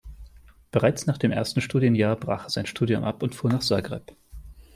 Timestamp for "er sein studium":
2.45-3.03